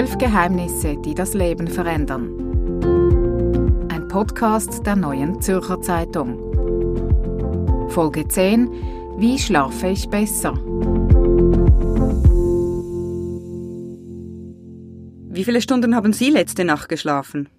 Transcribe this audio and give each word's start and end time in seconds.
Zwölf 0.00 0.16
Geheimnisse, 0.16 0.96
die 0.96 1.12
das 1.14 1.34
Leben 1.34 1.68
verändern. 1.68 2.30
Ein 3.90 4.08
Podcast 4.08 4.86
der 4.86 4.96
neuen 4.96 5.42
Zürcher 5.42 5.82
Zeitung. 5.82 6.38
Folge 7.90 8.26
10. 8.26 8.70
Wie 9.18 9.38
schlafe 9.38 9.88
ich 9.88 10.08
besser? 10.08 10.54
Wie 15.28 15.44
viele 15.44 15.60
Stunden 15.60 15.94
haben 15.94 16.14
Sie 16.14 16.30
letzte 16.30 16.64
Nacht 16.64 16.88
geschlafen? 16.88 17.50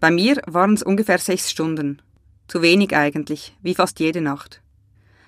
Bei 0.00 0.10
mir 0.10 0.40
waren 0.46 0.72
es 0.72 0.82
ungefähr 0.82 1.18
sechs 1.18 1.50
Stunden. 1.50 2.00
Zu 2.48 2.62
wenig 2.62 2.96
eigentlich, 2.96 3.54
wie 3.60 3.74
fast 3.74 4.00
jede 4.00 4.22
Nacht. 4.22 4.62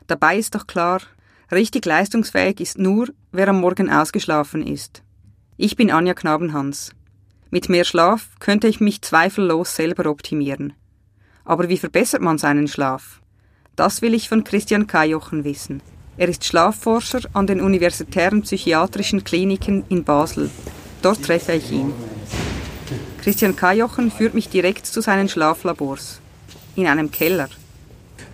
Dabei 0.07 0.39
ist 0.39 0.55
doch 0.55 0.67
klar, 0.67 1.03
richtig 1.51 1.85
leistungsfähig 1.85 2.61
ist 2.61 2.79
nur, 2.79 3.09
wer 3.31 3.49
am 3.49 3.61
Morgen 3.61 3.91
ausgeschlafen 3.91 4.67
ist. 4.67 5.02
Ich 5.65 5.77
bin 5.77 5.93
Anja 5.93 6.13
Knabenhans. 6.13 6.91
Mit 7.51 7.69
mehr 7.69 7.85
Schlaf 7.85 8.31
könnte 8.41 8.67
ich 8.67 8.81
mich 8.81 9.01
zweifellos 9.01 9.77
selber 9.77 10.11
optimieren. 10.11 10.73
Aber 11.45 11.69
wie 11.69 11.77
verbessert 11.79 12.21
man 12.21 12.37
seinen 12.37 12.67
Schlaf? 12.67 13.21
Das 13.77 14.03
will 14.03 14.13
ich 14.13 14.29
von 14.29 14.43
Christian 14.43 14.89
Kajochen 14.89 15.45
wissen. 15.45 15.81
Er 16.17 16.29
ist 16.29 16.45
Schlafforscher 16.45 17.21
an 17.33 17.47
den 17.47 17.61
universitären 17.61 18.43
psychiatrischen 18.43 19.23
Kliniken 19.23 19.85
in 19.89 20.03
Basel. 20.03 20.51
Dort 21.01 21.23
treffe 21.23 21.53
ich 21.53 21.71
ihn. 21.71 21.93
Christian 23.23 23.55
Kajochen 23.55 24.11
führt 24.11 24.35
mich 24.35 24.49
direkt 24.49 24.87
zu 24.87 25.01
seinen 25.01 25.29
Schlaflabors. 25.29 26.21
In 26.75 26.89
einem 26.89 27.13
Keller. 27.13 27.49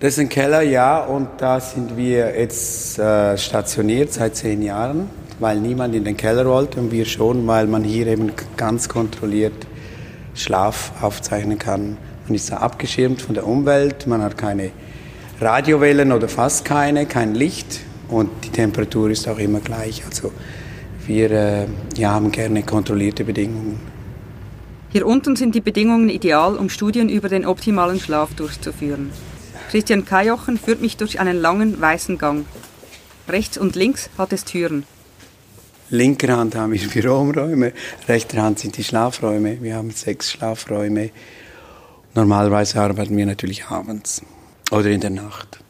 Das 0.00 0.14
ist 0.14 0.20
ein 0.20 0.30
Keller, 0.30 0.62
ja, 0.62 1.04
und 1.04 1.28
da 1.36 1.60
sind 1.60 1.94
wir 1.94 2.40
jetzt 2.40 2.98
äh, 2.98 3.36
stationiert 3.36 4.14
seit 4.14 4.34
zehn 4.34 4.62
Jahren, 4.62 5.10
weil 5.38 5.60
niemand 5.60 5.94
in 5.94 6.04
den 6.04 6.16
Keller 6.16 6.46
wollte 6.46 6.80
und 6.80 6.90
wir 6.90 7.04
schon, 7.04 7.46
weil 7.46 7.66
man 7.66 7.84
hier 7.84 8.06
eben 8.06 8.32
ganz 8.56 8.88
kontrolliert 8.88 9.66
Schlaf 10.34 10.92
aufzeichnen 11.00 11.58
kann. 11.58 11.96
Man 12.26 12.34
ist 12.34 12.50
da 12.50 12.58
abgeschirmt 12.58 13.22
von 13.22 13.34
der 13.34 13.46
Umwelt, 13.46 14.06
man 14.06 14.22
hat 14.22 14.36
keine 14.36 14.70
Radiowellen 15.40 16.12
oder 16.12 16.28
fast 16.28 16.64
keine, 16.64 17.06
kein 17.06 17.34
Licht 17.34 17.80
und 18.08 18.30
die 18.44 18.50
Temperatur 18.50 19.10
ist 19.10 19.28
auch 19.28 19.38
immer 19.38 19.60
gleich. 19.60 20.04
Also 20.04 20.32
wir 21.06 21.30
äh, 21.30 21.66
ja, 21.96 22.10
haben 22.10 22.30
gerne 22.32 22.62
kontrollierte 22.62 23.24
Bedingungen. 23.24 23.80
Hier 24.90 25.06
unten 25.06 25.36
sind 25.36 25.54
die 25.54 25.60
Bedingungen 25.60 26.08
ideal, 26.08 26.56
um 26.56 26.70
Studien 26.70 27.08
über 27.08 27.28
den 27.28 27.46
optimalen 27.46 28.00
Schlaf 28.00 28.34
durchzuführen. 28.34 29.10
Christian 29.70 30.06
Kajochen 30.06 30.58
führt 30.58 30.80
mich 30.80 30.96
durch 30.96 31.20
einen 31.20 31.38
langen 31.40 31.78
weißen 31.78 32.16
Gang. 32.16 32.46
Rechts 33.28 33.58
und 33.58 33.76
links 33.76 34.08
hat 34.16 34.32
es 34.32 34.44
Türen. 34.44 34.84
Linker 35.90 36.36
Hand 36.36 36.54
haben 36.54 36.72
wir 36.72 36.88
Büroräume, 36.92 37.72
rechter 38.08 38.42
Hand 38.42 38.58
sind 38.58 38.76
die 38.76 38.84
Schlafräume. 38.84 39.62
Wir 39.62 39.76
haben 39.76 39.90
sechs 39.90 40.30
Schlafräume. 40.32 41.10
Normalerweise 42.14 42.80
arbeiten 42.80 43.16
wir 43.16 43.26
natürlich 43.26 43.66
abends 43.66 44.22
oder 44.70 44.90
in 44.90 45.00
der 45.00 45.10
Nacht. 45.10 45.60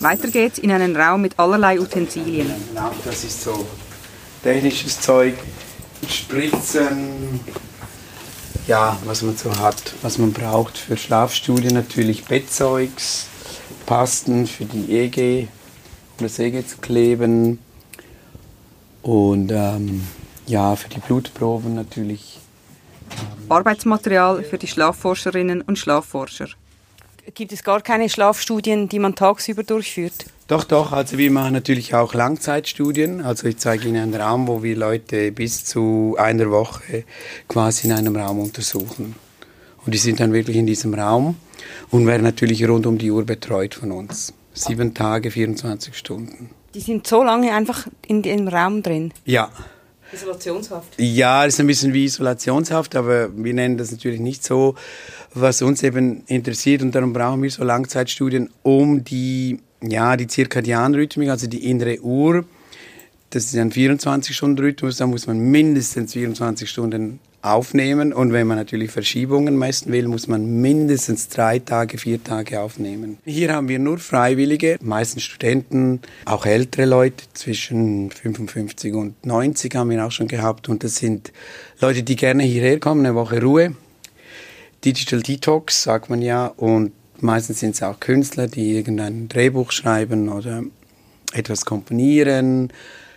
Weiter 0.00 0.28
geht's 0.28 0.58
in 0.58 0.72
einen 0.72 0.96
Raum 0.96 1.22
mit 1.22 1.38
allerlei 1.38 1.78
Utensilien. 1.78 2.50
Das 3.04 3.22
ist 3.22 3.42
so 3.42 3.66
technisches 4.42 5.00
Zeug, 5.00 5.34
Spritzen, 6.08 7.38
ja, 8.66 8.98
was 9.04 9.22
man 9.22 9.36
so 9.36 9.56
hat, 9.56 9.94
was 10.02 10.18
man 10.18 10.32
braucht 10.32 10.76
für 10.76 10.96
Schlafstudien, 10.96 11.74
natürlich 11.74 12.24
Bettzeugs, 12.24 13.26
Pasten 13.86 14.48
für 14.48 14.64
die 14.64 14.98
EG, 14.98 15.46
um 16.18 16.26
das 16.26 16.40
EG 16.40 16.66
zu 16.66 16.78
kleben 16.78 17.60
und 19.02 19.50
ähm, 19.52 20.02
ja, 20.46 20.76
für 20.76 20.88
die 20.88 21.00
Blutproben 21.00 21.74
natürlich. 21.74 22.38
Arbeitsmaterial 23.48 24.42
für 24.44 24.58
die 24.58 24.66
Schlafforscherinnen 24.66 25.60
und 25.62 25.78
Schlafforscher. 25.78 26.48
Gibt 27.34 27.52
es 27.52 27.62
gar 27.62 27.80
keine 27.80 28.08
Schlafstudien, 28.08 28.88
die 28.88 28.98
man 28.98 29.14
tagsüber 29.14 29.62
durchführt? 29.62 30.26
Doch, 30.48 30.64
doch. 30.64 30.92
Also 30.92 31.18
wir 31.18 31.30
machen 31.30 31.52
natürlich 31.52 31.94
auch 31.94 32.14
Langzeitstudien. 32.14 33.22
Also 33.22 33.46
ich 33.46 33.58
zeige 33.58 33.88
Ihnen 33.88 34.02
einen 34.02 34.14
Raum, 34.20 34.48
wo 34.48 34.62
wir 34.62 34.76
Leute 34.76 35.30
bis 35.30 35.64
zu 35.64 36.16
einer 36.18 36.50
Woche 36.50 37.04
quasi 37.48 37.86
in 37.86 37.92
einem 37.92 38.16
Raum 38.16 38.40
untersuchen. 38.40 39.14
Und 39.84 39.94
die 39.94 39.98
sind 39.98 40.20
dann 40.20 40.32
wirklich 40.32 40.56
in 40.56 40.66
diesem 40.66 40.94
Raum 40.94 41.36
und 41.90 42.06
werden 42.06 42.22
natürlich 42.22 42.66
rund 42.68 42.86
um 42.86 42.98
die 42.98 43.10
Uhr 43.10 43.24
betreut 43.24 43.74
von 43.74 43.92
uns. 43.92 44.34
Sieben 44.52 44.92
Tage, 44.92 45.30
24 45.30 45.96
Stunden. 45.96 46.50
Die 46.74 46.80
sind 46.80 47.06
so 47.06 47.22
lange 47.22 47.52
einfach 47.52 47.86
in 48.06 48.22
dem 48.22 48.48
Raum 48.48 48.82
drin? 48.82 49.12
Ja. 49.24 49.50
Isolationshaft? 50.12 50.94
Ja, 50.98 51.44
das 51.44 51.54
ist 51.54 51.60
ein 51.60 51.66
bisschen 51.66 51.94
wie 51.94 52.04
Isolationshaft, 52.04 52.96
aber 52.96 53.30
wir 53.36 53.54
nennen 53.54 53.78
das 53.78 53.90
natürlich 53.90 54.20
nicht 54.20 54.44
so, 54.44 54.74
was 55.32 55.62
uns 55.62 55.82
eben 55.82 56.24
interessiert 56.26 56.82
und 56.82 56.94
darum 56.94 57.12
brauchen 57.12 57.42
wir 57.42 57.50
so 57.50 57.64
Langzeitstudien, 57.64 58.50
um 58.62 59.04
die 59.04 59.60
ja, 59.82 60.16
die 60.16 60.26
Zirkadianrhythmik, 60.26 61.28
also 61.28 61.46
die 61.46 61.68
innere 61.68 62.00
Uhr, 62.00 62.44
das 63.30 63.46
ist 63.46 63.56
ein 63.56 63.72
24-Stunden-Rhythmus, 63.72 64.98
da 64.98 65.06
muss 65.06 65.26
man 65.26 65.38
mindestens 65.38 66.12
24 66.12 66.68
Stunden 66.68 67.18
aufnehmen. 67.42 68.12
Und 68.12 68.32
wenn 68.32 68.46
man 68.46 68.56
natürlich 68.56 68.90
Verschiebungen 68.90 69.58
messen 69.58 69.92
will, 69.92 70.08
muss 70.08 70.28
man 70.28 70.60
mindestens 70.60 71.28
drei 71.28 71.58
Tage, 71.58 71.98
vier 71.98 72.22
Tage 72.22 72.60
aufnehmen. 72.60 73.18
Hier 73.24 73.52
haben 73.52 73.68
wir 73.68 73.78
nur 73.78 73.98
Freiwillige, 73.98 74.78
meistens 74.80 75.24
Studenten, 75.24 76.00
auch 76.24 76.46
ältere 76.46 76.86
Leute 76.86 77.24
zwischen 77.34 78.10
55 78.10 78.94
und 78.94 79.26
90 79.26 79.74
haben 79.74 79.90
wir 79.90 80.06
auch 80.06 80.12
schon 80.12 80.28
gehabt. 80.28 80.68
Und 80.68 80.84
das 80.84 80.96
sind 80.96 81.32
Leute, 81.80 82.02
die 82.02 82.16
gerne 82.16 82.44
hierher 82.44 82.80
kommen, 82.80 83.04
eine 83.04 83.14
Woche 83.14 83.42
Ruhe. 83.42 83.74
Digital 84.84 85.20
Detox, 85.20 85.82
sagt 85.82 86.08
man 86.10 86.22
ja, 86.22 86.46
und 86.46 86.92
Meistens 87.22 87.60
sind 87.60 87.76
es 87.76 87.82
auch 87.84 88.00
Künstler, 88.00 88.48
die 88.48 88.76
irgendein 88.76 89.28
Drehbuch 89.28 89.70
schreiben 89.70 90.28
oder 90.28 90.64
etwas 91.32 91.64
komponieren, 91.64 92.72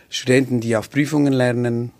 Studenten, 0.09 0.59
die 0.59 0.78
auf 0.78 0.92
Prüfungen 0.92 1.34
lernen, 1.34 1.92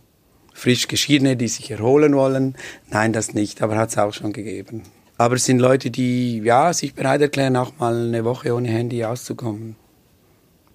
frisch 0.56 0.88
Geschiedene, 0.88 1.36
die 1.36 1.50
sich 1.50 1.70
erholen 1.70 2.16
wollen. 2.16 2.56
Nein, 2.90 3.14
das 3.14 3.34
nicht, 3.34 3.62
aber 3.62 3.76
hat 3.76 3.90
es 3.90 3.98
auch 3.98 4.14
schon 4.14 4.34
gegeben. 4.34 4.84
Aber 5.18 5.36
es 5.36 5.46
sind 5.46 5.60
Leute, 5.60 5.92
die 5.92 6.40
ja, 6.40 6.74
sich 6.74 6.96
bereit 6.96 7.22
erklären, 7.22 7.56
auch 7.58 7.74
mal 7.78 8.08
eine 8.08 8.26
Woche 8.26 8.54
ohne 8.56 8.70
Handy 8.70 9.04
auszukommen. 9.04 9.76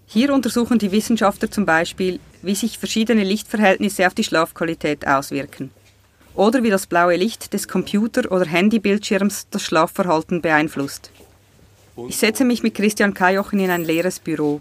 Hier 0.06 0.32
untersuchen 0.34 0.78
die 0.78 0.92
Wissenschaftler 0.92 1.50
zum 1.50 1.66
Beispiel, 1.66 2.20
wie 2.42 2.54
sich 2.54 2.78
verschiedene 2.78 3.24
Lichtverhältnisse 3.24 4.06
auf 4.06 4.14
die 4.14 4.24
Schlafqualität 4.24 5.06
auswirken. 5.06 5.70
Oder 6.34 6.62
wie 6.62 6.70
das 6.70 6.86
blaue 6.86 7.16
Licht 7.16 7.52
des 7.52 7.66
Computer- 7.66 8.30
oder 8.30 8.46
Handybildschirms 8.46 9.48
das 9.50 9.62
Schlafverhalten 9.62 10.42
beeinflusst. 10.42 11.10
Ich 12.08 12.16
setze 12.16 12.44
mich 12.44 12.62
mit 12.62 12.74
Christian 12.74 13.14
Kajochen 13.14 13.60
in 13.60 13.70
ein 13.70 13.84
leeres 13.84 14.20
Büro. 14.20 14.60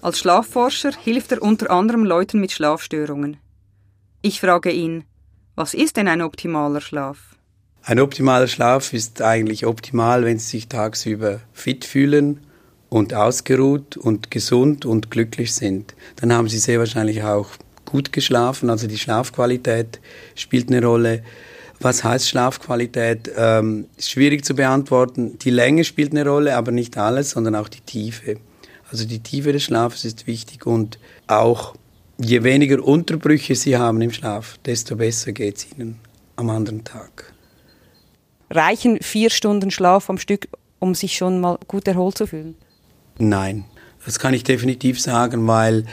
Als 0.00 0.18
Schlafforscher 0.18 0.92
hilft 0.92 1.32
er 1.32 1.42
unter 1.42 1.70
anderem 1.70 2.04
Leuten 2.04 2.40
mit 2.40 2.52
Schlafstörungen. 2.52 3.38
Ich 4.20 4.40
frage 4.40 4.72
ihn, 4.72 5.04
was 5.54 5.74
ist 5.74 5.96
denn 5.96 6.08
ein 6.08 6.22
optimaler 6.22 6.80
Schlaf? 6.80 7.36
Ein 7.84 8.00
optimaler 8.00 8.48
Schlaf 8.48 8.92
ist 8.92 9.22
eigentlich 9.22 9.64
optimal, 9.64 10.24
wenn 10.24 10.40
Sie 10.40 10.50
sich 10.50 10.68
tagsüber 10.68 11.38
fit 11.52 11.84
fühlen 11.84 12.40
und 12.88 13.14
ausgeruht 13.14 13.96
und 13.96 14.32
gesund 14.32 14.84
und 14.84 15.12
glücklich 15.12 15.54
sind. 15.54 15.94
Dann 16.16 16.32
haben 16.32 16.48
Sie 16.48 16.58
sehr 16.58 16.80
wahrscheinlich 16.80 17.22
auch 17.22 17.48
gut 17.84 18.12
geschlafen, 18.12 18.70
also 18.70 18.88
die 18.88 18.98
Schlafqualität 18.98 20.00
spielt 20.34 20.68
eine 20.68 20.84
Rolle. 20.84 21.22
Was 21.78 22.02
heißt 22.02 22.28
Schlafqualität? 22.28 23.30
Ähm, 23.36 23.86
schwierig 24.00 24.44
zu 24.44 24.56
beantworten. 24.56 25.38
Die 25.38 25.50
Länge 25.50 25.84
spielt 25.84 26.10
eine 26.10 26.28
Rolle, 26.28 26.56
aber 26.56 26.72
nicht 26.72 26.98
alles, 26.98 27.30
sondern 27.30 27.54
auch 27.54 27.68
die 27.68 27.82
Tiefe. 27.82 28.38
Also 28.90 29.06
die 29.06 29.20
Tiefe 29.20 29.52
des 29.52 29.62
Schlafes 29.62 30.04
ist 30.04 30.26
wichtig 30.26 30.66
und 30.66 30.98
auch 31.28 31.76
je 32.18 32.42
weniger 32.42 32.82
Unterbrüche 32.82 33.54
Sie 33.54 33.76
haben 33.76 34.00
im 34.00 34.12
Schlaf, 34.12 34.58
desto 34.64 34.96
besser 34.96 35.32
geht 35.32 35.58
es 35.58 35.72
Ihnen 35.72 35.98
am 36.36 36.50
anderen 36.50 36.84
Tag. 36.84 37.32
Reichen 38.50 38.98
vier 39.00 39.30
Stunden 39.30 39.70
Schlaf 39.70 40.08
am 40.10 40.18
Stück, 40.18 40.48
um 40.78 40.94
sich 40.94 41.16
schon 41.16 41.40
mal 41.40 41.58
gut 41.68 41.86
erholt 41.86 42.18
zu 42.18 42.26
fühlen? 42.26 42.54
Nein, 43.18 43.64
das 44.04 44.18
kann 44.18 44.34
ich 44.34 44.44
definitiv 44.44 45.00
sagen, 45.00 45.46
weil 45.46 45.84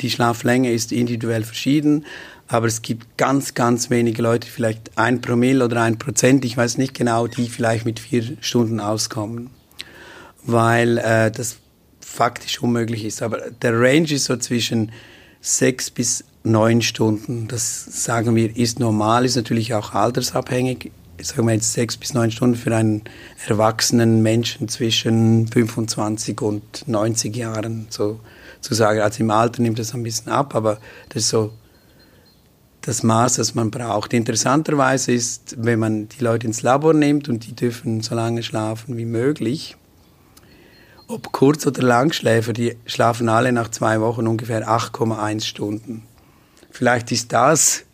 die 0.00 0.10
Schlaflänge 0.10 0.72
ist 0.72 0.92
individuell 0.92 1.44
verschieden 1.44 2.04
aber 2.52 2.66
es 2.66 2.82
gibt 2.82 3.16
ganz, 3.16 3.54
ganz 3.54 3.88
wenige 3.88 4.20
Leute, 4.20 4.46
vielleicht 4.46 4.98
ein 4.98 5.22
Promille 5.22 5.64
oder 5.64 5.80
ein 5.80 5.98
Prozent, 5.98 6.44
ich 6.44 6.54
weiß 6.54 6.76
nicht 6.76 6.92
genau, 6.92 7.26
die 7.26 7.48
vielleicht 7.48 7.86
mit 7.86 7.98
vier 7.98 8.36
Stunden 8.42 8.78
auskommen, 8.78 9.48
weil 10.44 10.98
äh, 10.98 11.30
das 11.30 11.56
faktisch 12.00 12.62
unmöglich 12.62 13.06
ist. 13.06 13.22
Aber 13.22 13.50
der 13.50 13.80
Range 13.80 14.12
ist 14.12 14.24
so 14.24 14.36
zwischen 14.36 14.92
sechs 15.42 15.90
bis 15.90 16.24
neun 16.44 16.80
Stunden. 16.80 17.48
Das 17.48 18.04
sagen 18.04 18.34
wir 18.34 18.56
ist 18.56 18.78
normal, 18.78 19.26
ist 19.26 19.36
natürlich 19.36 19.74
auch 19.74 19.92
altersabhängig. 19.92 20.90
Sagen 21.20 21.46
wir 21.46 21.54
jetzt 21.54 21.72
sechs 21.72 21.96
bis 21.96 22.14
neun 22.14 22.30
Stunden 22.30 22.56
für 22.56 22.74
einen 22.74 23.02
erwachsenen 23.46 24.22
Menschen 24.22 24.68
zwischen 24.68 25.46
25 25.46 26.40
und 26.40 26.88
90 26.88 27.36
Jahren, 27.36 27.86
so 27.90 28.18
zu 28.60 28.74
sagen. 28.74 29.00
Also 29.00 29.22
im 29.22 29.30
Alter 29.30 29.62
nimmt 29.62 29.78
das 29.78 29.94
ein 29.94 30.02
bisschen 30.02 30.32
ab, 30.32 30.54
aber 30.54 30.78
das 31.10 31.24
ist 31.24 31.28
so 31.28 31.52
das 32.80 33.02
Maß, 33.04 33.34
das 33.34 33.54
man 33.54 33.70
braucht. 33.70 34.12
Interessanterweise 34.12 35.12
ist, 35.12 35.56
wenn 35.58 35.78
man 35.78 36.08
die 36.08 36.24
Leute 36.24 36.46
ins 36.46 36.62
Labor 36.62 36.94
nimmt 36.94 37.28
und 37.28 37.46
die 37.46 37.54
dürfen 37.54 38.00
so 38.00 38.14
lange 38.16 38.42
schlafen 38.42 38.96
wie 38.96 39.04
möglich, 39.04 39.76
ob 41.12 41.32
Kurz- 41.32 41.66
oder 41.66 41.82
Langschläfer, 41.82 42.52
die 42.52 42.76
schlafen 42.86 43.28
alle 43.28 43.52
nach 43.52 43.70
zwei 43.70 44.00
Wochen 44.00 44.26
ungefähr 44.26 44.68
8,1 44.68 45.44
Stunden. 45.44 46.02
Vielleicht 46.70 47.12
ist 47.12 47.32
das 47.32 47.84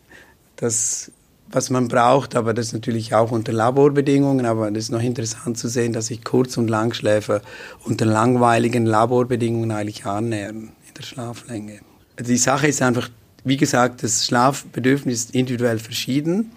das, 0.55 1.11
was 1.51 1.69
man 1.69 1.87
braucht, 1.87 2.35
aber 2.35 2.53
das 2.53 2.67
ist 2.67 2.73
natürlich 2.73 3.13
auch 3.13 3.31
unter 3.31 3.51
Laborbedingungen. 3.51 4.45
Aber 4.45 4.69
das 4.71 4.85
ist 4.85 4.91
noch 4.91 5.01
interessant 5.01 5.57
zu 5.57 5.67
sehen, 5.67 5.93
dass 5.93 6.07
sich 6.07 6.23
Kurz- 6.23 6.57
und 6.57 6.69
Langschläfer 6.69 7.41
unter 7.83 8.05
langweiligen 8.05 8.85
Laborbedingungen 8.85 9.71
eigentlich 9.71 10.05
annähern 10.05 10.71
in 10.87 10.93
der 10.97 11.03
Schlaflänge. 11.03 11.79
Die 12.19 12.37
Sache 12.37 12.67
ist 12.67 12.81
einfach, 12.81 13.09
wie 13.43 13.57
gesagt, 13.57 14.03
das 14.03 14.25
Schlafbedürfnis 14.25 15.25
ist 15.25 15.35
individuell 15.35 15.79
verschieden. 15.79 16.51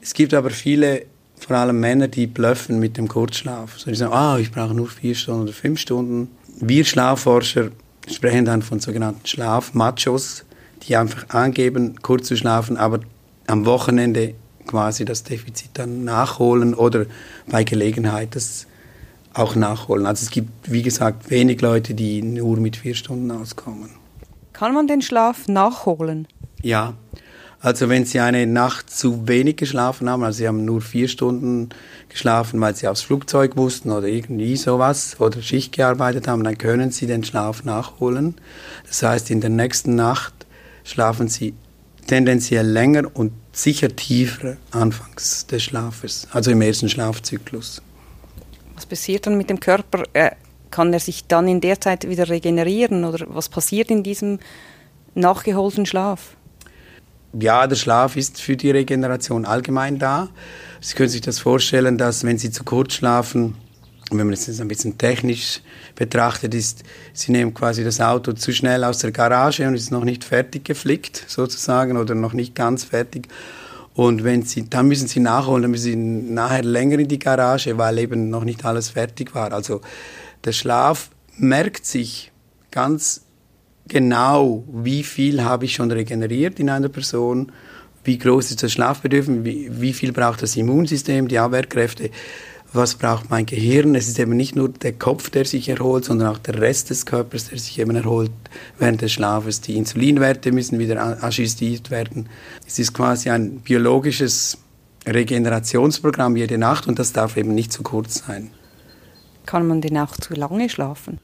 Es 0.00 0.14
gibt 0.14 0.32
aber 0.32 0.50
viele, 0.50 1.04
vor 1.38 1.56
allem 1.56 1.80
Männer, 1.80 2.08
die 2.08 2.26
blöffen 2.26 2.78
mit 2.78 2.96
dem 2.96 3.08
Kurzschlaf. 3.08 3.78
So, 3.78 3.90
die 3.90 3.96
sagen, 3.96 4.12
ah, 4.12 4.38
ich 4.38 4.50
brauche 4.50 4.74
nur 4.74 4.88
vier 4.88 5.14
Stunden 5.14 5.42
oder 5.42 5.52
fünf 5.52 5.80
Stunden. 5.80 6.30
Wir 6.60 6.84
Schlafforscher 6.84 7.70
sprechen 8.10 8.44
dann 8.44 8.62
von 8.62 8.80
sogenannten 8.80 9.26
Schlafmachos, 9.26 10.44
die 10.82 10.96
einfach 10.96 11.28
angeben, 11.30 11.96
kurz 12.02 12.28
zu 12.28 12.36
schlafen, 12.36 12.76
aber 12.76 13.00
am 13.46 13.66
Wochenende 13.66 14.34
quasi 14.66 15.04
das 15.04 15.24
Defizit 15.24 15.70
dann 15.74 16.04
nachholen 16.04 16.74
oder 16.74 17.06
bei 17.46 17.64
Gelegenheit 17.64 18.36
das 18.36 18.66
auch 19.34 19.54
nachholen. 19.54 20.06
Also 20.06 20.24
es 20.24 20.30
gibt, 20.30 20.50
wie 20.70 20.82
gesagt, 20.82 21.30
wenig 21.30 21.60
Leute, 21.60 21.94
die 21.94 22.22
nur 22.22 22.58
mit 22.58 22.76
vier 22.76 22.94
Stunden 22.94 23.30
auskommen. 23.30 23.90
Kann 24.52 24.74
man 24.74 24.86
den 24.86 25.02
Schlaf 25.02 25.48
nachholen? 25.48 26.26
Ja, 26.62 26.94
also 27.60 27.88
wenn 27.88 28.04
Sie 28.04 28.20
eine 28.20 28.46
Nacht 28.46 28.90
zu 28.90 29.26
wenig 29.26 29.56
geschlafen 29.56 30.08
haben, 30.08 30.22
also 30.22 30.38
Sie 30.38 30.48
haben 30.48 30.64
nur 30.64 30.80
vier 30.80 31.08
Stunden 31.08 31.70
geschlafen, 32.08 32.60
weil 32.60 32.76
Sie 32.76 32.86
aufs 32.86 33.02
Flugzeug 33.02 33.56
mussten 33.56 33.90
oder 33.90 34.06
irgendwie 34.06 34.56
sowas 34.56 35.16
oder 35.20 35.42
Schicht 35.42 35.72
gearbeitet 35.72 36.28
haben, 36.28 36.44
dann 36.44 36.56
können 36.56 36.92
Sie 36.92 37.06
den 37.06 37.24
Schlaf 37.24 37.64
nachholen. 37.64 38.36
Das 38.86 39.02
heißt, 39.02 39.30
in 39.30 39.40
der 39.40 39.50
nächsten 39.50 39.96
Nacht 39.96 40.34
schlafen 40.84 41.28
Sie 41.28 41.54
tendenziell 42.06 42.66
länger 42.66 43.04
und 43.12 43.32
sicher 43.52 43.94
tiefer 43.94 44.56
anfangs 44.70 45.46
des 45.46 45.64
Schlafes, 45.64 46.28
also 46.32 46.52
im 46.52 46.62
ersten 46.62 46.88
Schlafzyklus. 46.88 47.82
Was 48.76 48.86
passiert 48.86 49.26
dann 49.26 49.36
mit 49.36 49.50
dem 49.50 49.58
Körper? 49.58 50.04
Äh, 50.12 50.30
kann 50.70 50.92
er 50.92 51.00
sich 51.00 51.26
dann 51.26 51.48
in 51.48 51.60
der 51.60 51.80
Zeit 51.80 52.08
wieder 52.08 52.28
regenerieren 52.28 53.04
oder 53.04 53.26
was 53.28 53.48
passiert 53.48 53.90
in 53.90 54.04
diesem 54.04 54.38
nachgeholten 55.14 55.86
Schlaf? 55.86 56.36
Ja, 57.32 57.66
der 57.66 57.76
Schlaf 57.76 58.16
ist 58.16 58.40
für 58.40 58.56
die 58.56 58.70
Regeneration 58.70 59.44
allgemein 59.44 59.98
da. 59.98 60.28
Sie 60.80 60.94
können 60.94 61.10
sich 61.10 61.20
das 61.20 61.38
vorstellen, 61.38 61.98
dass 61.98 62.24
wenn 62.24 62.38
Sie 62.38 62.50
zu 62.50 62.64
kurz 62.64 62.94
schlafen, 62.94 63.54
wenn 64.10 64.26
man 64.26 64.32
es 64.32 64.46
jetzt 64.46 64.62
ein 64.62 64.68
bisschen 64.68 64.96
technisch 64.96 65.60
betrachtet, 65.94 66.54
ist, 66.54 66.84
Sie 67.12 67.32
nehmen 67.32 67.52
quasi 67.52 67.84
das 67.84 68.00
Auto 68.00 68.32
zu 68.32 68.52
schnell 68.52 68.82
aus 68.82 68.98
der 68.98 69.12
Garage 69.12 69.66
und 69.68 69.74
ist 69.74 69.90
noch 69.90 70.04
nicht 70.04 70.24
fertig 70.24 70.64
geflickt, 70.64 71.24
sozusagen, 71.26 71.98
oder 71.98 72.14
noch 72.14 72.32
nicht 72.32 72.54
ganz 72.54 72.84
fertig. 72.84 73.28
Und 73.92 74.24
wenn 74.24 74.42
Sie, 74.42 74.70
dann 74.70 74.88
müssen 74.88 75.08
Sie 75.08 75.20
nachholen, 75.20 75.62
dann 75.62 75.70
müssen 75.72 75.82
Sie 75.82 75.96
nachher 75.96 76.62
länger 76.64 76.98
in 77.00 77.08
die 77.08 77.18
Garage, 77.18 77.76
weil 77.76 77.98
eben 77.98 78.30
noch 78.30 78.44
nicht 78.44 78.64
alles 78.64 78.88
fertig 78.88 79.34
war. 79.34 79.52
Also 79.52 79.82
der 80.44 80.52
Schlaf 80.52 81.10
merkt 81.36 81.84
sich 81.84 82.32
ganz 82.70 83.22
genau, 83.88 84.64
wie 84.72 85.02
viel 85.02 85.42
habe 85.42 85.64
ich 85.64 85.74
schon 85.74 85.90
regeneriert 85.90 86.60
in 86.60 86.70
einer 86.70 86.88
Person, 86.88 87.52
wie 88.04 88.18
groß 88.18 88.50
ist 88.50 88.62
das 88.62 88.72
Schlafbedürfnis, 88.72 89.44
wie, 89.44 89.70
wie 89.80 89.92
viel 89.92 90.12
braucht 90.12 90.42
das 90.42 90.56
Immunsystem, 90.56 91.28
die 91.28 91.38
Abwehrkräfte, 91.38 92.10
was 92.72 92.94
braucht 92.94 93.30
mein 93.30 93.46
Gehirn. 93.46 93.94
Es 93.94 94.08
ist 94.08 94.18
eben 94.18 94.36
nicht 94.36 94.56
nur 94.56 94.68
der 94.68 94.92
Kopf, 94.92 95.30
der 95.30 95.44
sich 95.44 95.68
erholt, 95.68 96.04
sondern 96.04 96.28
auch 96.28 96.38
der 96.38 96.60
Rest 96.60 96.90
des 96.90 97.06
Körpers, 97.06 97.48
der 97.48 97.58
sich 97.58 97.78
eben 97.78 97.96
erholt 97.96 98.30
während 98.78 99.02
des 99.02 99.12
Schlafes. 99.12 99.60
Die 99.60 99.76
Insulinwerte 99.76 100.52
müssen 100.52 100.78
wieder 100.78 101.22
ajustiert 101.22 101.90
werden. 101.90 102.28
Es 102.66 102.78
ist 102.78 102.92
quasi 102.92 103.30
ein 103.30 103.60
biologisches 103.60 104.58
Regenerationsprogramm 105.06 106.36
jede 106.36 106.58
Nacht 106.58 106.86
und 106.86 106.98
das 106.98 107.12
darf 107.12 107.36
eben 107.36 107.54
nicht 107.54 107.72
zu 107.72 107.82
kurz 107.82 108.26
sein. 108.26 108.50
Kann 109.46 109.66
man 109.66 109.80
denn 109.80 109.96
auch 109.96 110.16
zu 110.16 110.34
lange 110.34 110.68
schlafen? 110.68 111.20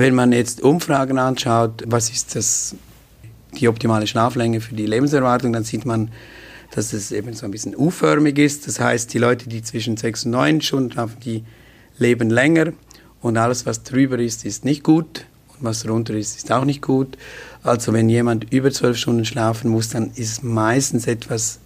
Wenn 0.00 0.14
man 0.14 0.32
jetzt 0.32 0.62
Umfragen 0.62 1.18
anschaut, 1.18 1.84
was 1.86 2.08
ist 2.08 2.34
das, 2.34 2.74
die 3.60 3.68
optimale 3.68 4.06
Schlaflänge 4.06 4.62
für 4.62 4.74
die 4.74 4.86
Lebenserwartung, 4.86 5.52
dann 5.52 5.62
sieht 5.62 5.84
man, 5.84 6.10
dass 6.70 6.94
es 6.94 7.12
eben 7.12 7.34
so 7.34 7.44
ein 7.44 7.50
bisschen 7.50 7.76
U-förmig 7.76 8.38
ist. 8.38 8.66
Das 8.66 8.80
heißt, 8.80 9.12
die 9.12 9.18
Leute, 9.18 9.50
die 9.50 9.60
zwischen 9.60 9.98
sechs 9.98 10.24
und 10.24 10.30
neun 10.30 10.62
Stunden 10.62 10.90
schlafen, 10.90 11.18
die 11.22 11.44
leben 11.98 12.30
länger 12.30 12.72
und 13.20 13.36
alles, 13.36 13.66
was 13.66 13.82
drüber 13.82 14.18
ist, 14.18 14.46
ist 14.46 14.64
nicht 14.64 14.84
gut 14.84 15.26
und 15.48 15.64
was 15.64 15.82
drunter 15.82 16.14
ist, 16.14 16.34
ist 16.34 16.50
auch 16.50 16.64
nicht 16.64 16.80
gut. 16.80 17.18
Also 17.62 17.92
wenn 17.92 18.08
jemand 18.08 18.50
über 18.54 18.70
zwölf 18.70 18.96
Stunden 18.96 19.26
schlafen 19.26 19.70
muss, 19.70 19.90
dann 19.90 20.12
ist 20.14 20.42
meistens 20.42 21.08
etwas 21.08 21.58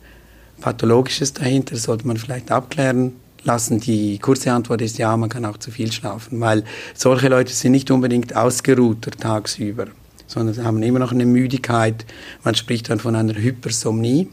Pathologisches 0.61 1.35
dahinter, 1.35 1.77
das 1.77 1.85
sollte 1.85 2.05
man 2.09 2.17
vielleicht 2.17 2.51
abklären 2.51 3.13
lassen. 3.45 3.81
Die 3.81 4.19
kurze 4.19 4.53
Antwort 4.53 4.83
ist 4.83 4.99
ja, 4.99 5.17
man 5.17 5.29
kann 5.29 5.45
auch 5.45 5.59
zu 5.59 5.71
viel 5.71 5.93
schlafen, 5.93 6.41
weil 6.41 6.65
solche 6.95 7.29
Leute 7.29 7.53
sind 7.53 7.73
nicht 7.73 7.91
unbedingt 7.91 8.37
ausgeruhter 8.37 9.11
tagsüber, 9.11 9.87
sondern 10.27 10.55
sie 10.55 10.65
haben 10.65 10.83
immer 10.83 10.99
noch 10.99 11.13
eine 11.13 11.27
Müdigkeit. 11.27 12.07
Man 12.43 12.55
spricht 12.55 12.91
dann 12.91 13.01
von 13.01 13.17
einer 13.17 13.35
Hypersomnie 13.35 14.29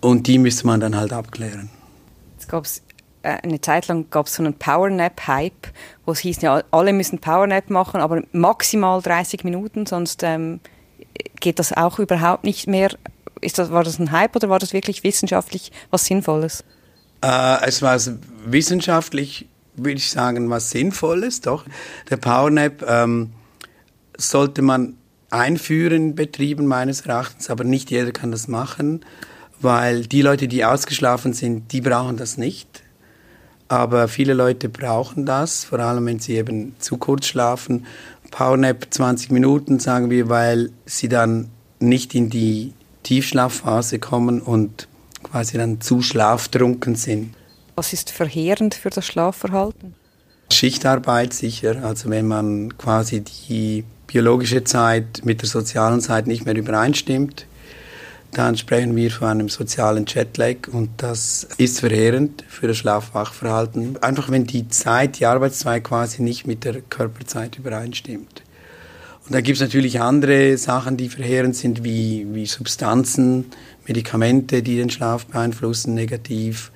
und 0.00 0.26
die 0.26 0.38
müsste 0.38 0.66
man 0.66 0.80
dann 0.80 0.96
halt 0.96 1.12
abklären. 1.12 1.70
Es 2.38 2.48
gab 2.48 2.66
äh, 3.22 3.38
eine 3.42 3.60
Zeit 3.60 3.88
lang 3.88 4.06
gab 4.10 4.26
es 4.26 4.34
so 4.34 4.42
einen 4.42 4.54
Powernap-Hype, 4.54 5.68
wo 6.04 6.12
es 6.12 6.18
hieß, 6.20 6.42
ja, 6.42 6.62
alle 6.70 6.92
müssen 6.92 7.18
Powernap 7.18 7.70
machen, 7.70 8.00
aber 8.00 8.22
maximal 8.32 9.00
30 9.00 9.44
Minuten, 9.44 9.86
sonst 9.86 10.22
ähm, 10.22 10.60
geht 11.40 11.58
das 11.58 11.72
auch 11.72 11.98
überhaupt 11.98 12.44
nicht 12.44 12.66
mehr. 12.66 12.90
Ist 13.40 13.58
das, 13.58 13.70
war 13.70 13.84
das 13.84 13.98
ein 13.98 14.12
Hype 14.12 14.36
oder 14.36 14.48
war 14.48 14.58
das 14.58 14.72
wirklich 14.72 15.04
wissenschaftlich 15.04 15.72
was 15.90 16.06
Sinnvolles? 16.06 16.64
Äh, 17.22 17.64
es 17.66 17.82
war 17.82 17.98
wissenschaftlich, 18.44 19.46
würde 19.76 19.96
ich 19.96 20.10
sagen, 20.10 20.50
was 20.50 20.70
Sinnvolles, 20.70 21.40
doch. 21.40 21.64
Der 22.10 22.16
Powernap 22.16 22.84
ähm, 22.86 23.30
sollte 24.16 24.62
man 24.62 24.94
einführen 25.30 26.10
in 26.10 26.14
Betrieben 26.14 26.66
meines 26.66 27.02
Erachtens, 27.02 27.48
aber 27.48 27.64
nicht 27.64 27.90
jeder 27.90 28.12
kann 28.12 28.32
das 28.32 28.48
machen, 28.48 29.04
weil 29.60 30.02
die 30.02 30.20
Leute, 30.20 30.48
die 30.48 30.64
ausgeschlafen 30.64 31.32
sind, 31.32 31.72
die 31.72 31.80
brauchen 31.80 32.16
das 32.16 32.36
nicht. 32.36 32.82
Aber 33.68 34.08
viele 34.08 34.34
Leute 34.34 34.68
brauchen 34.68 35.24
das, 35.24 35.64
vor 35.64 35.78
allem 35.78 36.04
wenn 36.04 36.18
sie 36.18 36.36
eben 36.36 36.74
zu 36.78 36.98
kurz 36.98 37.26
schlafen. 37.26 37.86
Powernap 38.30 38.88
20 38.90 39.30
Minuten, 39.30 39.78
sagen 39.78 40.10
wir, 40.10 40.28
weil 40.28 40.70
sie 40.84 41.08
dann 41.08 41.48
nicht 41.78 42.14
in 42.14 42.28
die 42.28 42.74
Tiefschlafphase 43.02 43.98
kommen 43.98 44.42
und 44.42 44.88
quasi 45.22 45.58
dann 45.58 45.80
zu 45.80 46.02
schlaftrunken 46.02 46.94
sind. 46.94 47.34
Was 47.74 47.92
ist 47.92 48.10
verheerend 48.10 48.74
für 48.74 48.90
das 48.90 49.06
Schlafverhalten? 49.06 49.94
Schichtarbeit 50.52 51.32
sicher, 51.32 51.82
also 51.82 52.10
wenn 52.10 52.28
man 52.28 52.76
quasi 52.76 53.22
die 53.22 53.84
biologische 54.06 54.62
Zeit 54.64 55.22
mit 55.24 55.40
der 55.40 55.48
sozialen 55.48 56.00
Zeit 56.00 56.26
nicht 56.26 56.44
mehr 56.44 56.54
übereinstimmt, 56.54 57.46
dann 58.32 58.56
sprechen 58.56 58.96
wir 58.96 59.10
von 59.10 59.28
einem 59.28 59.48
sozialen 59.48 60.06
Jetlag 60.06 60.68
und 60.70 60.90
das 60.98 61.48
ist 61.58 61.80
verheerend 61.80 62.44
für 62.48 62.66
das 62.66 62.78
Schlafwachverhalten. 62.78 64.02
Einfach 64.02 64.30
wenn 64.30 64.46
die 64.46 64.68
Zeit, 64.68 65.18
die 65.18 65.26
Arbeitszeit 65.26 65.84
quasi 65.84 66.22
nicht 66.22 66.46
mit 66.46 66.64
der 66.64 66.80
Körperzeit 66.80 67.58
übereinstimmt. 67.58 68.42
Und 69.24 69.34
dann 69.34 69.42
gibt 69.42 69.56
es 69.56 69.62
natürlich 69.62 70.00
andere 70.00 70.56
Sachen, 70.58 70.96
die 70.96 71.08
verheerend 71.08 71.54
sind, 71.54 71.84
wie, 71.84 72.26
wie 72.32 72.46
Substanzen, 72.46 73.46
Medikamente, 73.86 74.62
die 74.62 74.76
den 74.76 74.90
Schlaf 74.90 75.26
beeinflussen, 75.26 75.94
negativ. 75.94 76.72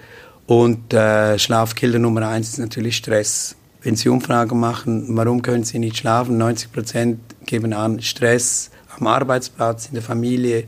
Und 0.47 0.95
äh, 0.95 1.39
Schlafkiller 1.39 1.99
Nummer 1.99 2.29
eins 2.29 2.51
ist 2.51 2.59
natürlich 2.59 2.97
Stress. 2.97 3.57
Wenn 3.83 3.97
Sie 3.97 4.09
Umfragen 4.09 4.59
machen, 4.59 5.17
warum 5.17 5.43
können 5.43 5.65
Sie 5.65 5.79
nicht 5.79 5.97
schlafen, 5.97 6.39
90 6.39 6.73
Prozent 6.73 7.21
geben 7.47 7.73
an 7.73 8.01
Stress 8.01 8.71
am 8.99 9.07
Arbeitsplatz, 9.07 9.87
in 9.87 9.95
der 9.95 10.03
Familie, 10.03 10.65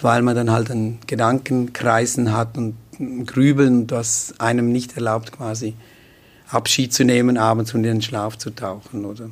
weil 0.00 0.22
man 0.22 0.36
dann 0.36 0.50
halt 0.50 0.70
ein 0.70 0.98
Gedankenkreisen 1.06 2.32
hat 2.32 2.58
und 2.58 2.76
Grübeln, 3.26 3.86
das 3.86 4.34
einem 4.38 4.70
nicht 4.70 4.96
erlaubt, 4.96 5.32
quasi 5.32 5.74
Abschied 6.48 6.92
zu 6.92 7.04
nehmen, 7.04 7.38
abends 7.38 7.72
und 7.74 7.84
in 7.84 7.94
den 7.94 8.02
Schlaf 8.02 8.36
zu 8.36 8.50
tauchen, 8.50 9.04
oder? 9.04 9.30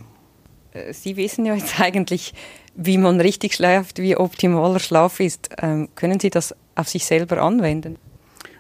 Äh, 0.73 0.93
Sie 0.93 1.17
wissen 1.17 1.47
ja 1.47 1.55
jetzt 1.55 1.81
eigentlich, 1.81 2.35
wie 2.75 2.99
man 2.99 3.21
richtig 3.21 3.55
schläft, 3.55 3.99
wie 3.99 4.17
optimaler 4.17 4.81
Schlaf 4.81 5.21
ist. 5.21 5.51
Ähm, 5.61 5.89
können 5.95 6.21
Sie 6.21 6.31
das 6.31 6.55
auf 6.75 6.89
sich 6.89 7.05
selber 7.05 7.43
anwenden? 7.43 7.97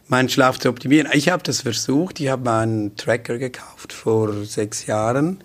Meinen 0.08 0.28
Schlaf 0.28 0.58
zu 0.58 0.68
optimieren. 0.68 1.08
Ich 1.12 1.28
habe 1.28 1.42
das 1.42 1.62
versucht. 1.62 2.18
Ich 2.20 2.28
habe 2.28 2.50
einen 2.50 2.96
Tracker 2.96 3.38
gekauft 3.38 3.92
vor 3.92 4.44
sechs 4.44 4.86
Jahren, 4.86 5.38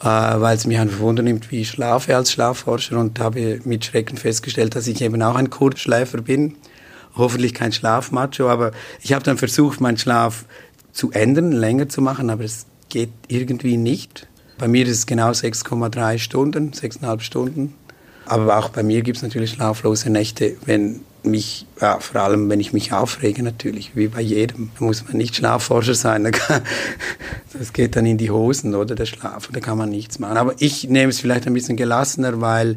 äh, 0.00 0.04
weil 0.04 0.56
es 0.56 0.66
mich 0.66 0.78
einfach 0.78 0.98
wundernimmt, 0.98 1.50
wie 1.52 1.60
ich 1.60 1.70
schlafe 1.70 2.16
als 2.16 2.32
Schlafforscher 2.32 2.98
und 2.98 3.20
habe 3.20 3.60
mit 3.64 3.84
Schrecken 3.84 4.16
festgestellt, 4.16 4.74
dass 4.74 4.88
ich 4.88 5.00
eben 5.00 5.22
auch 5.22 5.36
ein 5.36 5.50
Kurzschläfer 5.50 6.22
bin. 6.22 6.56
hoffentlich 7.16 7.54
kein 7.54 7.72
Schlafmacho, 7.72 8.48
aber 8.48 8.70
ich 9.02 9.12
habe 9.12 9.24
dann 9.24 9.36
versucht, 9.36 9.80
meinen 9.80 9.98
Schlaf 9.98 10.44
zu 10.92 11.10
ändern, 11.12 11.52
länger 11.52 11.88
zu 11.88 12.02
machen, 12.02 12.30
aber 12.30 12.44
es 12.44 12.66
geht 12.88 13.10
irgendwie 13.28 13.76
nicht. 13.76 14.28
Bei 14.60 14.68
mir 14.68 14.84
ist 14.84 14.90
es 14.90 15.06
genau 15.06 15.30
6,3 15.30 16.18
Stunden, 16.18 16.72
6,5 16.72 17.20
Stunden. 17.20 17.74
Aber 18.26 18.58
auch 18.58 18.68
bei 18.68 18.82
mir 18.82 19.00
gibt 19.00 19.16
es 19.16 19.22
natürlich 19.22 19.52
schlaflose 19.52 20.10
Nächte, 20.10 20.54
wenn 20.66 21.00
mich, 21.22 21.66
ja, 21.80 21.98
vor 21.98 22.20
allem 22.20 22.50
wenn 22.50 22.60
ich 22.60 22.74
mich 22.74 22.92
aufrege 22.92 23.42
natürlich, 23.42 23.96
wie 23.96 24.08
bei 24.08 24.20
jedem. 24.20 24.70
Da 24.78 24.84
muss 24.84 25.02
man 25.08 25.16
nicht 25.16 25.34
Schlafforscher 25.34 25.94
sein, 25.94 26.30
das 27.58 27.72
geht 27.72 27.96
dann 27.96 28.04
in 28.04 28.18
die 28.18 28.30
Hosen 28.30 28.74
oder 28.74 28.94
der 28.94 29.06
Schlaf, 29.06 29.48
da 29.50 29.60
kann 29.60 29.78
man 29.78 29.88
nichts 29.88 30.18
machen. 30.18 30.36
Aber 30.36 30.54
ich 30.58 30.90
nehme 30.90 31.08
es 31.08 31.20
vielleicht 31.20 31.46
ein 31.46 31.54
bisschen 31.54 31.78
gelassener, 31.78 32.42
weil 32.42 32.76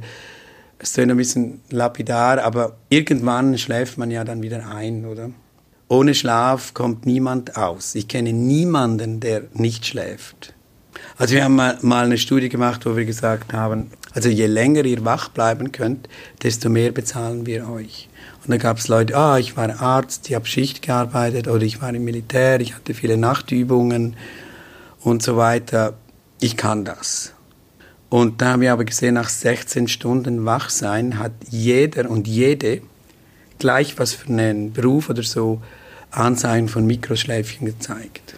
es 0.79 0.93
tönt 0.93 1.11
ein 1.11 1.17
bisschen 1.17 1.59
lapidar, 1.69 2.41
aber 2.45 2.77
irgendwann 2.87 3.57
schläft 3.57 3.97
man 3.97 4.09
ja 4.09 4.23
dann 4.23 4.41
wieder 4.41 4.69
ein, 4.69 5.05
oder? 5.05 5.31
Ohne 5.89 6.15
Schlaf 6.15 6.73
kommt 6.73 7.05
niemand 7.05 7.57
aus. 7.57 7.93
Ich 7.93 8.07
kenne 8.07 8.31
niemanden, 8.31 9.19
der 9.19 9.43
nicht 9.53 9.85
schläft. 9.85 10.53
Also 11.17 11.35
wir 11.35 11.43
haben 11.43 11.55
mal, 11.55 11.77
mal 11.81 12.05
eine 12.05 12.17
Studie 12.17 12.49
gemacht, 12.49 12.85
wo 12.85 12.95
wir 12.95 13.05
gesagt 13.05 13.53
haben, 13.53 13.91
also 14.13 14.29
je 14.29 14.45
länger 14.45 14.85
ihr 14.85 15.05
wach 15.05 15.29
bleiben 15.29 15.71
könnt, 15.71 16.09
desto 16.41 16.69
mehr 16.69 16.91
bezahlen 16.91 17.45
wir 17.45 17.69
euch. 17.69 18.09
Und 18.43 18.51
da 18.51 18.57
gab 18.57 18.77
es 18.77 18.87
Leute, 18.87 19.15
ah, 19.15 19.37
ich 19.37 19.55
war 19.55 19.81
Arzt, 19.81 20.29
ich 20.29 20.35
habe 20.35 20.45
Schicht 20.45 20.81
gearbeitet 20.81 21.47
oder 21.47 21.63
ich 21.63 21.81
war 21.81 21.93
im 21.93 22.03
Militär, 22.03 22.59
ich 22.59 22.75
hatte 22.75 22.93
viele 22.93 23.17
Nachtübungen 23.17 24.15
und 25.01 25.23
so 25.23 25.37
weiter. 25.37 25.93
Ich 26.39 26.57
kann 26.57 26.83
das. 26.83 27.33
Und 28.09 28.41
da 28.41 28.51
haben 28.51 28.61
wir 28.61 28.73
aber 28.73 28.85
gesehen, 28.85 29.15
nach 29.15 29.29
16 29.29 29.87
Stunden 29.87 30.45
Wachsein 30.45 31.17
hat 31.19 31.31
jeder 31.49 32.09
und 32.09 32.27
jede, 32.27 32.81
gleich 33.59 33.97
was 33.97 34.13
für 34.13 34.27
einen 34.27 34.73
Beruf 34.73 35.09
oder 35.09 35.23
so, 35.23 35.61
Anzeichen 36.11 36.69
von 36.69 36.85
Mikroschläfchen 36.85 37.65
gezeigt. 37.65 38.35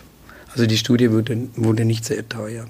Also 0.55 0.67
die 0.67 0.77
Studie 0.77 1.12
wurde, 1.12 1.50
wurde 1.57 1.83
nicht 1.83 2.05
sehr 2.05 2.27
teuer. 2.29 2.65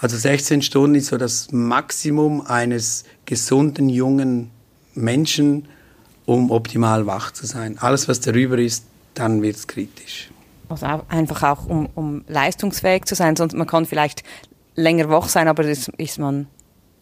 Also 0.00 0.16
16 0.16 0.62
Stunden 0.62 0.94
ist 0.94 1.06
so 1.06 1.16
das 1.16 1.50
Maximum 1.50 2.42
eines 2.46 3.02
gesunden 3.24 3.88
jungen 3.88 4.52
Menschen, 4.94 5.66
um 6.24 6.52
optimal 6.52 7.06
wach 7.06 7.32
zu 7.32 7.44
sein. 7.44 7.78
Alles, 7.78 8.06
was 8.06 8.20
darüber 8.20 8.58
ist, 8.58 8.84
dann 9.14 9.42
wird 9.42 9.56
es 9.56 9.66
kritisch. 9.66 10.30
Also 10.68 10.86
einfach 11.08 11.42
auch, 11.42 11.66
um, 11.66 11.88
um 11.96 12.24
leistungsfähig 12.28 13.06
zu 13.06 13.16
sein, 13.16 13.34
sonst 13.34 13.54
man 13.54 13.66
kann 13.66 13.86
vielleicht 13.86 14.22
länger 14.76 15.08
wach 15.08 15.28
sein, 15.28 15.48
aber 15.48 15.64
ist, 15.64 15.88
ist 15.96 16.20
man 16.20 16.46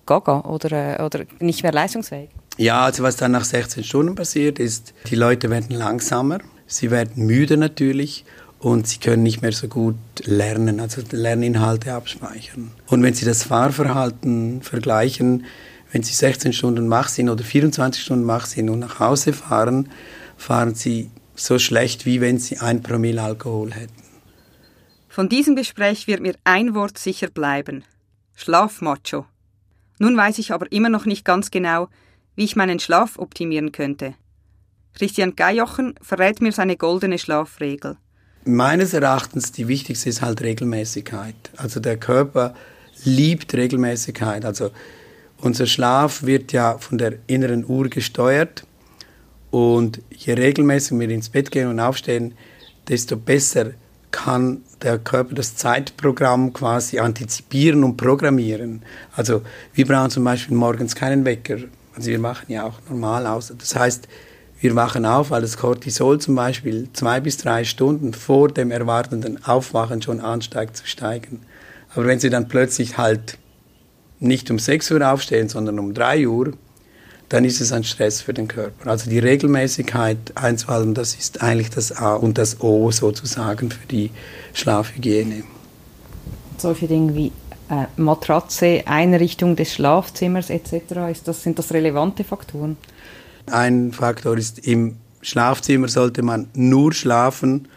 gaga 0.07 0.41
oder, 0.41 1.01
äh, 1.01 1.03
oder 1.03 1.25
nicht 1.39 1.63
mehr 1.63 1.73
leistungsfähig. 1.73 2.31
Ja, 2.57 2.87
also 2.87 3.03
was 3.03 3.17
dann 3.17 3.33
nach 3.33 3.45
16 3.45 3.85
Stunden 3.85 4.15
passiert, 4.15 4.59
ist, 4.59 4.95
die 5.11 5.17
Leute 5.17 5.51
werden 5.51 5.77
langsamer, 5.77 6.39
sie 6.67 6.91
werden 6.91 7.27
müde 7.27 7.59
natürlich 7.59 8.25
und 8.65 8.87
sie 8.87 8.99
können 8.99 9.23
nicht 9.23 9.43
mehr 9.43 9.53
so 9.53 9.69
gut 9.69 9.97
lernen, 10.25 10.81
also 10.81 11.03
Lerninhalte 11.11 11.93
abspeichern. 11.93 12.71
Und 12.87 13.03
wenn 13.03 13.13
Sie 13.13 13.27
das 13.27 13.43
Fahrverhalten 13.43 14.63
vergleichen, 14.63 15.45
wenn 15.93 16.03
Sie 16.03 16.15
16 16.15 16.55
Stunden 16.55 16.89
wach 16.89 17.09
sind 17.09 17.29
oder 17.29 17.45
24 17.45 18.03
Stunden 18.03 18.27
wach 18.27 18.47
sind 18.47 18.71
und 18.71 18.79
nach 18.79 19.01
Hause 19.01 19.35
fahren, 19.35 19.91
fahren 20.39 20.75
Sie 20.75 21.11
so 21.35 21.59
schlecht, 21.59 22.07
wie 22.07 22.23
wenn 22.23 22.39
Sie 22.39 22.57
ein 22.57 22.83
Promille 22.83 23.23
Alkohol 23.23 23.73
hätten. 23.75 24.03
Von 25.11 25.29
diesem 25.29 25.57
Gespräch 25.57 26.07
wird 26.07 26.23
mir 26.23 26.35
ein 26.45 26.75
Wort 26.75 26.97
sicher 26.97 27.29
bleiben. 27.29 27.85
Schlafmacho. 28.35 29.27
Nun 29.99 30.17
weiß 30.17 30.39
ich 30.39 30.53
aber 30.53 30.73
immer 30.73 30.89
noch 30.89 31.05
nicht 31.05 31.27
ganz 31.27 31.51
genau, 31.51 31.89
wie 32.35 32.45
ich 32.45 32.57
meinen 32.57 32.81
Schlaf 32.81 33.19
optimieren 33.19 33.73
könnte. 33.73 34.15
Christian 34.95 35.37
Geiochen 35.37 35.97
verrät 36.01 36.41
mir 36.41 36.53
seine 36.53 36.79
goldene 36.79 37.19
Schlafregel. 37.19 37.99
Meines 38.45 38.93
Erachtens 38.93 39.53
die 39.53 39.69
wichtigste 39.69 40.11
ist 40.11 40.21
halt 40.21 40.43
Regelmäßigkeit. 40.43 41.35
Also 41.57 41.81
der 41.81 41.97
Körper 41.97 42.55
liebt 43.05 43.55
Regelmäßigkeit. 43.55 44.45
Also 44.45 44.71
unser 45.39 45.67
Schlaf 45.67 46.23
wird 46.25 46.53
ja 46.53 46.79
von 46.79 46.99
der 46.99 47.15
inneren 47.27 47.65
Uhr 47.67 47.89
gesteuert 47.89 48.65
und 49.51 50.01
je 50.11 50.35
regelmäßiger 50.35 51.01
wir 51.01 51.09
ins 51.11 51.29
Bett 51.29 51.51
gehen 51.51 51.69
und 51.69 51.81
aufstehen, 51.81 52.35
desto 52.89 53.17
besser 53.17 53.71
kann 54.11 54.63
der 54.83 54.99
Körper 54.99 55.35
das 55.35 55.57
Zeitprogramm 55.57 56.53
quasi 56.53 56.99
antizipieren 56.99 57.83
und 57.83 57.97
programmieren. 57.97 58.83
Also 59.17 59.43
wir 59.73 59.87
brauchen 59.87 60.11
zum 60.11 60.25
Beispiel 60.25 60.57
morgens 60.57 60.95
keinen 60.95 61.25
Wecker. 61.25 61.59
Also 61.97 62.11
wir 62.11 62.19
machen 62.19 62.47
ja 62.49 62.65
auch 62.65 62.79
normal 62.89 63.27
aus. 63.27 63.53
Das 63.57 63.75
heißt, 63.75 64.07
wir 64.65 64.75
wachen 64.75 65.05
auf, 65.05 65.31
weil 65.31 65.43
das 65.43 65.59
Cortisol 65.59 66.19
zum 66.21 66.37
Beispiel 66.37 66.89
zwei 66.95 67.21
bis 67.21 67.37
drei 67.37 67.65
Stunden 67.65 68.15
vor 68.15 68.49
dem 68.49 68.71
erwartenden 68.71 69.45
Aufwachen 69.45 70.01
schon 70.01 70.21
ansteigt 70.21 70.79
zu 70.79 70.87
steigen. 70.87 71.43
Aber 71.95 72.07
wenn 72.07 72.19
Sie 72.19 72.31
dann 72.31 72.49
plötzlich 72.49 72.97
halt 72.97 73.37
nicht 74.21 74.51
um 74.51 74.59
6 74.59 74.91
Uhr 74.93 75.07
aufstehen, 75.13 75.51
sondern 75.51 75.79
um 75.79 75.93
3 75.93 76.27
Uhr, 76.27 76.55
dann 77.29 77.45
ist 77.45 77.61
es 77.61 77.73
ein 77.73 77.85
Stress 77.85 78.23
für 78.23 78.33
den 78.33 78.49
Körper. 78.49 78.91
Also 78.91 79.11
die 79.11 79.19
Regelmäßigkeit 79.19 80.33
einzuhalten, 80.35 80.95
das 80.95 81.15
ist 81.15 81.43
eigentlich 81.43 81.69
das 81.69 81.93
A 81.93 82.15
und 82.15 82.39
das 82.39 82.63
O 82.63 82.91
sozusagen 82.91 83.71
für 83.71 83.87
die 83.87 84.13
Schlafhygiene. 84.55 85.43
Solche 86.57 86.89
Dinge 86.89 87.15
wie 87.15 87.33
äh, 87.69 87.85
Matratze, 88.01 88.83
Einrichtung 88.87 89.57
des 89.57 89.75
Schlafzimmers 89.75 90.49
etc., 90.49 90.73
ist 91.11 91.29
das, 91.29 91.43
sind 91.43 91.59
das 91.59 91.71
relevante 91.75 92.25
Faktoren? 92.25 92.79
Ein 93.47 93.93
Faktor 93.93 94.37
ist, 94.37 94.59
im 94.61 94.97
Schlafzimmer 95.21 95.89
sollte 95.89 96.23
man 96.23 96.49
nur 96.55 96.93
schlafen 96.93 97.69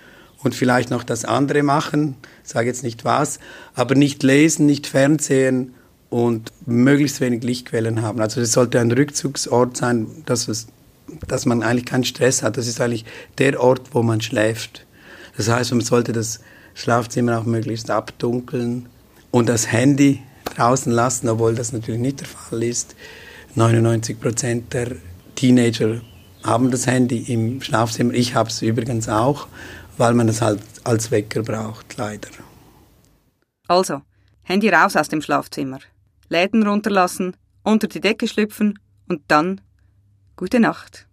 und 0.43 0.55
vielleicht 0.55 0.89
noch 0.89 1.03
das 1.03 1.25
andere 1.25 1.63
machen, 1.63 2.15
sage 2.43 2.67
jetzt 2.67 2.83
nicht 2.83 3.05
was, 3.05 3.39
aber 3.73 3.95
nicht 3.95 4.23
lesen, 4.23 4.65
nicht 4.65 4.87
Fernsehen, 4.87 5.73
und 6.09 6.51
möglichst 6.65 7.19
wenig 7.19 7.43
Lichtquellen 7.43 8.01
haben. 8.01 8.21
Also 8.21 8.39
das 8.39 8.51
sollte 8.51 8.79
ein 8.79 8.91
Rückzugsort 8.91 9.77
sein, 9.77 10.07
dass, 10.25 10.47
es, 10.47 10.67
dass 11.27 11.45
man 11.45 11.63
eigentlich 11.63 11.85
keinen 11.85 12.05
Stress 12.05 12.43
hat. 12.43 12.57
Das 12.57 12.67
ist 12.67 12.79
eigentlich 12.79 13.05
der 13.37 13.61
Ort, 13.61 13.93
wo 13.93 14.03
man 14.03 14.21
schläft. 14.21 14.85
Das 15.35 15.49
heißt, 15.49 15.71
man 15.71 15.81
sollte 15.81 16.13
das 16.13 16.39
Schlafzimmer 16.73 17.39
auch 17.39 17.45
möglichst 17.45 17.91
abdunkeln 17.91 18.87
und 19.31 19.49
das 19.49 19.71
Handy 19.71 20.21
draußen 20.55 20.91
lassen, 20.91 21.27
obwohl 21.27 21.55
das 21.55 21.73
natürlich 21.73 22.01
nicht 22.01 22.21
der 22.21 22.27
Fall 22.27 22.63
ist. 22.63 22.95
99 23.55 24.19
Prozent 24.19 24.73
der 24.73 24.95
Teenager 25.37 26.01
haben 26.43 26.71
das 26.71 26.87
Handy 26.87 27.19
im 27.31 27.61
Schlafzimmer. 27.61 28.13
Ich 28.13 28.33
habe 28.35 28.49
es 28.49 28.61
übrigens 28.61 29.07
auch, 29.07 29.47
weil 29.97 30.13
man 30.13 30.27
es 30.27 30.41
halt 30.41 30.61
als 30.83 31.11
Wecker 31.11 31.43
braucht, 31.43 31.95
leider. 31.95 32.29
Also, 33.67 34.01
Handy 34.41 34.69
raus 34.69 34.95
aus 34.95 35.09
dem 35.09 35.21
Schlafzimmer. 35.21 35.79
Läden 36.27 36.67
runterlassen, 36.67 37.37
unter 37.63 37.87
die 37.87 38.01
Decke 38.01 38.27
schlüpfen 38.27 38.79
und 39.07 39.21
dann 39.27 39.61
gute 40.35 40.59
Nacht. 40.59 41.07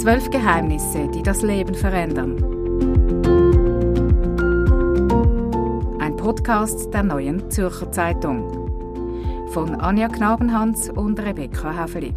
Zwölf 0.00 0.30
Geheimnisse, 0.30 1.08
die 1.14 1.22
das 1.22 1.42
Leben 1.42 1.74
verändern. 1.74 2.57
Podcast 6.28 6.92
der 6.92 7.04
neuen 7.04 7.50
Zürcher 7.50 7.90
Zeitung. 7.90 9.48
Von 9.48 9.74
Anja 9.76 10.08
Knabenhans 10.08 10.90
und 10.90 11.18
Rebecca 11.18 11.72
Häfeli. 11.72 12.12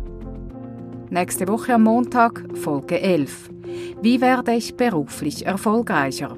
Nächste 1.10 1.48
Woche 1.48 1.76
am 1.76 1.84
Montag 1.84 2.44
Folge 2.62 3.00
11. 3.00 3.50
Wie 4.02 4.20
werde 4.20 4.52
ich 4.52 4.76
beruflich 4.76 5.46
erfolgreicher? 5.46 6.36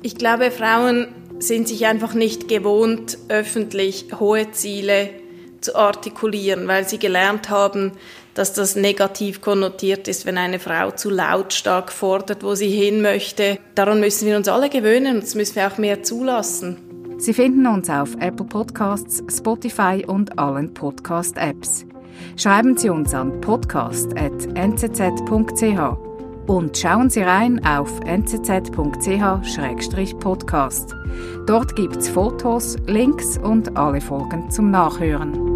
Ich 0.00 0.14
glaube, 0.14 0.50
Frauen 0.50 1.08
sind 1.38 1.68
sich 1.68 1.84
einfach 1.84 2.14
nicht 2.14 2.48
gewohnt, 2.48 3.18
öffentlich 3.28 4.06
hohe 4.18 4.50
Ziele 4.52 5.10
zu 5.60 5.76
artikulieren, 5.76 6.68
weil 6.68 6.88
sie 6.88 6.98
gelernt 6.98 7.50
haben, 7.50 7.92
dass 8.32 8.54
das 8.54 8.76
negativ 8.76 9.42
konnotiert 9.42 10.08
ist, 10.08 10.24
wenn 10.24 10.38
eine 10.38 10.58
Frau 10.58 10.90
zu 10.92 11.10
lautstark 11.10 11.92
fordert, 11.92 12.42
wo 12.42 12.54
sie 12.54 12.70
hin 12.70 13.02
möchte. 13.02 13.58
Daran 13.74 14.00
müssen 14.00 14.26
wir 14.26 14.38
uns 14.38 14.48
alle 14.48 14.70
gewöhnen 14.70 15.16
und 15.16 15.24
das 15.24 15.34
müssen 15.34 15.56
wir 15.56 15.66
auch 15.66 15.76
mehr 15.76 16.02
zulassen. 16.02 16.89
Sie 17.20 17.34
finden 17.34 17.66
uns 17.66 17.90
auf 17.90 18.14
Apple 18.18 18.46
Podcasts, 18.46 19.22
Spotify 19.28 20.02
und 20.06 20.38
allen 20.38 20.72
Podcast-Apps. 20.72 21.84
Schreiben 22.38 22.78
Sie 22.78 22.88
uns 22.88 23.12
an 23.12 23.42
podcast.nzz.ch 23.42 25.98
und 26.46 26.78
schauen 26.78 27.10
Sie 27.10 27.20
rein 27.20 27.62
auf 27.66 28.00
nzz.ch-podcast. 28.00 30.94
Dort 31.46 31.76
gibt 31.76 31.96
es 31.96 32.08
Fotos, 32.08 32.78
Links 32.86 33.36
und 33.36 33.76
alle 33.76 34.00
Folgen 34.00 34.50
zum 34.50 34.70
Nachhören. 34.70 35.49